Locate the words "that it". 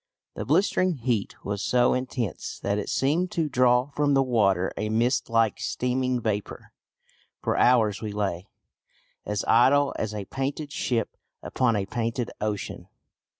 2.63-2.89